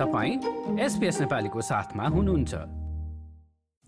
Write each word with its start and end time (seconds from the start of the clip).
तपाईँ 0.00 0.36
एसपिएस 0.80 1.20
नेपालीको 1.20 1.60
साथमा 1.60 2.04
हुनुहुन्छ। 2.08 2.54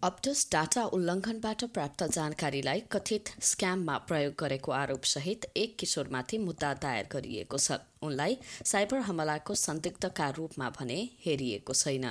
अप्टस 0.02 0.40
डाटा 0.52 0.82
उल्लङ्घनबाट 0.84 1.64
प्राप्त 1.64 2.02
जानकारीलाई 2.12 2.80
कथित 2.92 3.28
स्क्याममा 3.40 3.96
प्रयोग 3.98 4.34
गरेको 4.38 4.72
आरोपसहित 4.72 5.46
एक 5.56 5.76
किशोरमाथि 5.78 6.38
मुद्दा 6.38 6.74
दायर 6.74 7.08
गरिएको 7.12 7.58
छ। 7.58 7.78
उनलाई 8.02 8.36
साइबर 8.64 8.98
हमलाको 9.08 9.54
संदिग्धका 9.54 10.28
रूपमा 10.30 10.68
भने 10.70 10.98
हेरिएको 11.24 11.72
छैन। 11.72 12.06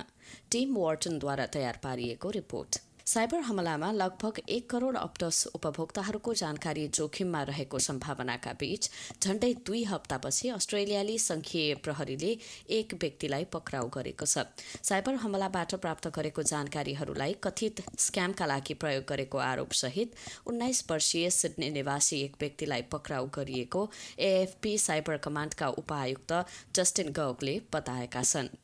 टिम 0.51 0.77
वार्टनद्वारा 0.77 1.45
तयार 1.45 1.79
पारिएको 1.83 2.29
रिपोर्ट। 2.29 2.81
साइबर 3.11 3.39
हमलामा 3.39 3.91
लगभग 3.91 4.37
एक 4.49 4.69
करोड 4.69 4.97
अप्टस 4.97 5.47
उपभोक्ताहरूको 5.55 6.33
जानकारी 6.41 6.87
जोखिममा 6.97 7.41
रहेको 7.49 7.79
सम्भावनाका 7.85 8.53
बीच 8.61 8.89
झण्डै 9.23 9.49
दुई 9.67 9.83
हप्तापछि 9.83 10.49
अस्ट्रेलियाली 10.49 11.17
संघीय 11.19 11.73
प्रहरीले 11.83 12.29
एक 12.77 12.93
व्यक्तिलाई 13.01 13.49
पक्राउ 13.57 13.89
गरेको 13.97 14.25
छ। 14.25 14.45
साइबर 14.83 15.19
हमलाबाट 15.25 15.75
प्राप्त 15.87 16.07
गरेको 16.19 16.47
जानकारीहरूलाई 16.53 17.35
कथित 17.43 17.83
स्क्यामका 18.05 18.49
लागि 18.53 18.79
प्रयोग 18.85 19.05
गरेको 19.09 19.43
आरोपसहित 19.49 20.15
उन्नाइस 20.47 20.83
वर्षीय 20.91 21.29
सिडनी 21.41 21.69
निवासी 21.81 22.23
एक 22.23 22.41
व्यक्तिलाई 22.41 22.89
पक्राउ 22.91 23.29
गरिएको 23.35 23.85
एएफपी 24.31 24.77
साइबर 24.87 25.23
कमाण्डका 25.29 25.73
उपायुक्त 25.85 26.41
जस्टिन 26.75 27.15
गौगले 27.21 27.61
बताएका 27.73 28.29
छन्। 28.33 28.55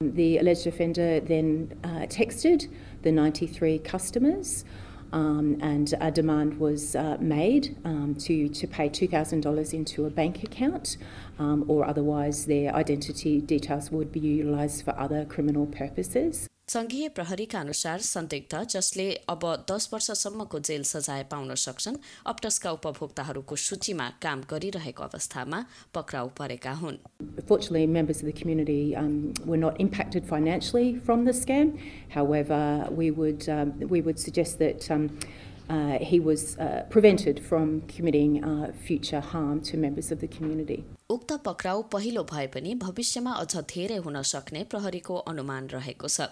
The 0.00 0.38
alleged 0.38 0.64
offender 0.68 1.18
then 1.18 1.76
uh, 1.82 2.06
texted 2.06 2.70
the 3.02 3.10
93 3.10 3.80
customers. 3.80 4.64
Um, 5.12 5.58
and 5.60 5.92
a 6.00 6.12
demand 6.12 6.60
was 6.60 6.94
uh, 6.94 7.16
made 7.18 7.76
um, 7.84 8.14
to, 8.20 8.48
to 8.48 8.66
pay 8.68 8.88
$2,000 8.88 9.74
into 9.74 10.06
a 10.06 10.10
bank 10.10 10.44
account, 10.44 10.98
um, 11.40 11.64
or 11.66 11.84
otherwise 11.84 12.46
their 12.46 12.72
identity 12.76 13.40
details 13.40 13.90
would 13.90 14.12
be 14.12 14.20
utilised 14.20 14.84
for 14.84 14.96
other 14.96 15.24
criminal 15.24 15.66
purposes. 15.66 16.46
संघीय 16.68 17.08
प्रहरीका 17.08 17.58
अनुसार 17.58 18.00
संदिग्ध 18.04 18.56
जसले 18.70 19.04
अब 19.32 19.44
दस 19.70 19.88
वर्षसम्मको 19.92 20.58
jail 20.68 20.82
सजाय 20.84 21.22
पाउन 21.30 21.54
सक्छन् 21.62 21.94
अप्टसका 22.32 22.70
उपभोक्ताहरूको 22.70 23.56
सूचीमा 23.56 24.08
काम 24.22 24.42
गरिरहेको 24.50 25.02
अवस्थामा 25.04 25.64
पक्राउ 25.94 26.28
परेका 26.38 26.72
हुन् 26.80 26.98
Fortunately, 27.50 27.86
members 27.86 28.20
of 28.20 28.26
the 28.26 28.34
community 28.40 28.94
um, 28.94 29.32
were 29.46 29.60
not 29.62 29.80
impacted 29.80 30.26
financially 30.26 30.90
from 31.06 31.24
the 31.24 31.32
scam. 31.38 31.70
However, 32.10 32.60
we 32.90 33.10
would, 33.10 33.48
um, 33.48 33.72
we 33.94 34.02
would 34.02 34.20
suggest 34.20 34.58
that 34.58 34.90
um, 34.90 35.06
uh, 35.70 35.98
he 36.10 36.20
was 36.20 36.44
uh, 36.58 36.82
prevented 36.90 37.40
from 37.46 37.80
committing 37.94 38.44
uh, 38.44 38.72
future 38.90 39.22
harm 39.30 39.62
to 39.70 39.78
members 39.86 40.12
of 40.12 40.20
the 40.20 40.28
community. 40.36 40.78
उक्त 41.10 41.32
पक्राउ 41.44 41.82
पहिलो 41.92 42.24
भए 42.34 42.46
पनि 42.54 42.74
भविष्यमा 42.84 43.32
अझ 43.44 43.64
धेरै 43.74 43.96
हुन 44.08 44.22
सक्ने 44.32 44.64
प्रहरीको 44.76 45.16
अनुमान 45.32 45.72
रहेको 45.76 46.12
छ 46.18 46.28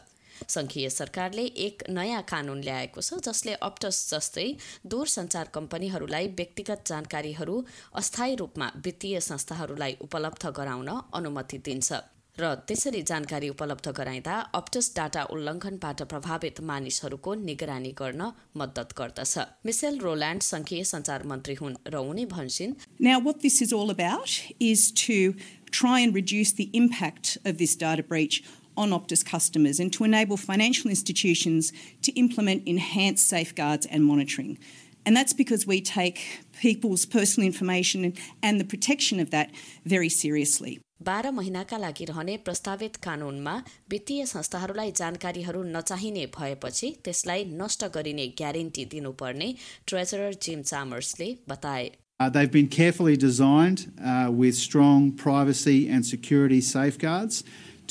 संघीय 0.48 0.89
सरकारले 0.91 1.45
एक 1.67 1.83
नयाँ 1.91 2.23
कानून 2.23 2.61
ल्याएको 2.65 3.01
छ 3.01 3.20
जसले 3.27 3.53
अप्टस 3.61 3.97
जस्तै 4.11 4.48
दूरसञ्चार 4.87 5.47
कम्पनीहरूलाई 5.55 6.27
व्यक्तिगत 6.39 6.81
जानकारीहरू 6.87 7.56
अस्थायी 7.95 8.34
रूपमा 8.43 8.70
वित्तीय 8.84 9.20
संस्थाहरूलाई 9.20 9.97
उपलब्ध 10.03 10.47
गराउन 10.56 10.89
अनुमति 11.15 11.59
दिन्छ। 11.59 11.93
र 12.37 12.55
त्यसरी 12.69 13.01
जानकारी 13.09 13.48
उपलब्ध 13.48 13.89
गराइँदा 13.97 14.33
अप्टस 14.55 14.93
डाटा 14.97 15.23
उल्लङ्घनबाट 15.33 16.03
प्रभावित 16.12 16.61
मानिसहरूको 16.61 17.34
निगरानी 17.34 17.93
गर्न 17.97 18.23
मद्दत 18.61 18.93
गर्दछ। 18.98 19.65
मिसेल 19.65 19.98
रोल्यान्ड 20.00 20.43
संघीय 20.43 20.84
सञ्चार 20.84 21.25
मन्त्री 21.33 21.55
हुन् 21.55 21.77
र 21.89 21.97
उनी 21.97 22.27
भन्छन् 22.28 22.77
Now 23.00 23.19
what 23.21 23.41
this 23.41 23.62
is 23.65 23.73
all 23.73 23.89
about 23.89 24.37
is 24.61 24.93
to 25.06 25.33
try 25.71 26.00
and 26.00 26.15
reduce 26.15 26.53
the 26.53 26.69
impact 26.75 27.39
of 27.47 27.56
this 27.56 27.75
data 27.75 28.03
breach 28.03 28.45
on 28.78 28.92
Optus 28.92 29.23
customers 29.25 29.80
and 29.80 29.92
to 29.94 30.03
enable 30.03 30.38
financial 30.38 30.89
institutions 30.89 31.73
to 32.02 32.11
implement 32.14 32.68
enhanced 32.68 33.28
safeguards 33.28 33.85
and 33.85 34.06
monitoring. 34.06 34.57
And 35.06 35.18
that's 35.18 35.34
because 35.34 35.66
we 35.66 35.81
take 35.81 36.19
people's 36.59 37.06
personal 37.06 37.47
information 37.47 38.13
and 38.44 38.59
the 38.59 38.66
protection 38.66 39.19
of 39.19 39.31
that 39.31 39.50
very 39.85 40.09
seriously. 40.09 40.79
बाह्र 41.03 41.29
महिनाका 41.31 41.78
लागि 41.78 42.06
रहने 42.06 42.35
प्रस्तावित 42.46 42.96
कानूनमा 43.03 43.53
वित्तीय 43.91 44.25
संस्थाहरूलाई 44.31 44.91
जानकारीहरू 45.00 45.63
नचाहिने 45.75 46.25
भएपछि 46.38 46.90
त्यसलाई 47.06 47.46
नष्ट 47.62 47.85
गरिने 47.96 48.28
ग्यारेन्टी 48.41 48.85
दिनुपर्ने 48.91 49.47
ट्रेजरर 49.88 50.34
जिम 50.46 50.62
चामर्सले 50.74 51.29
बताए 51.50 51.90
Uh, 52.19 52.29
they've 52.29 52.52
been 52.52 52.68
carefully 52.68 53.18
designed 53.18 53.91
uh, 54.00 54.29
with 54.29 54.53
strong 54.53 55.12
privacy 55.12 55.90
and 55.90 56.06
security 56.06 56.62
safeguards 56.62 57.44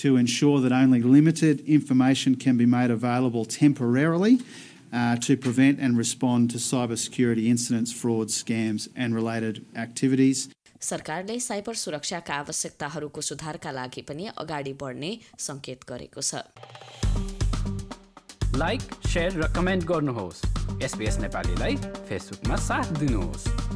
to 0.05 0.17
ensure 0.17 0.61
that 0.61 0.73
only 0.73 1.03
limited 1.03 1.61
information 1.67 2.35
can 2.37 2.57
be 2.57 2.67
made 2.67 2.91
available 2.91 3.45
temporarily 3.45 4.41
uh, 4.93 5.17
to 5.17 5.37
prevent 5.37 5.79
and 5.79 5.97
respond 5.97 6.51
to 6.51 6.59
cybersecurity 6.59 7.47
incidents, 7.49 7.93
frauds, 7.93 8.43
scams, 8.43 8.89
and 8.97 9.15
related 9.15 9.65
activities. 9.77 10.49
सरकारले 10.81 11.39
cyber 11.41 11.75
सुरक्षाका 11.77 12.35
आवश्यकताहरूको 12.35 13.21
सुधारका 13.21 13.71
लागि 13.71 14.03
पनि 14.09 14.29
अगाडि 14.45 14.73
बढ्ने 14.83 15.11
सङ्केत 15.47 15.85
गरेको 15.91 16.25
छ 16.29 16.41
लाइक 18.57 18.81
सेयर 19.07 19.37
र 19.43 19.51
कमेन्ट 19.59 19.85
गर्नुहोस् 19.93 20.41
एसपिएस 20.89 21.21
नेपालीलाई 21.27 21.77
फेसबुकमा 22.09 22.57
साथ 22.69 22.99
दिनुहोस् 23.05 23.74